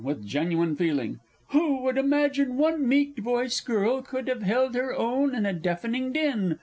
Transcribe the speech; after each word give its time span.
(with 0.03 0.25
genuine 0.25 0.75
feeling). 0.75 1.19
Who 1.49 1.83
would 1.83 1.95
imagine 1.95 2.57
one 2.57 2.89
meek 2.89 3.19
voiced 3.19 3.67
girl 3.67 4.01
could 4.01 4.27
have 4.29 4.41
held 4.41 4.73
her 4.73 4.95
own 4.95 5.35
in 5.35 5.45
a 5.45 5.53
deafening 5.53 6.11
din! 6.11 6.57